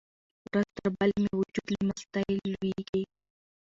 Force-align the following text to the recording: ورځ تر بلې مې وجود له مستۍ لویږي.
ورځ 0.47 0.67
تر 0.77 0.87
بلې 0.97 1.15
مې 1.23 1.31
وجود 1.39 1.67
له 1.73 1.81
مستۍ 1.87 2.29
لویږي. 2.51 3.03